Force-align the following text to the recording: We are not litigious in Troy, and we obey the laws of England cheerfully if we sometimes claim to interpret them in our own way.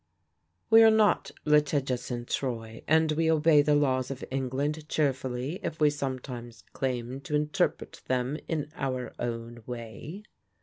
We 0.71 0.81
are 0.81 0.89
not 0.89 1.29
litigious 1.45 2.09
in 2.09 2.25
Troy, 2.25 2.81
and 2.87 3.11
we 3.11 3.29
obey 3.29 3.61
the 3.61 3.75
laws 3.75 4.09
of 4.09 4.23
England 4.31 4.89
cheerfully 4.89 5.59
if 5.61 5.79
we 5.79 5.91
sometimes 5.91 6.63
claim 6.73 7.19
to 7.21 7.35
interpret 7.35 8.01
them 8.07 8.39
in 8.47 8.71
our 8.75 9.13
own 9.19 9.61
way. 9.67 10.23